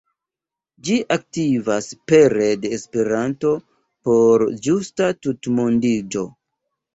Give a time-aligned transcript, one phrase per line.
[0.87, 3.51] Ĝi aktivas pere de Esperanto
[4.09, 6.27] por justa tutmondiĝo.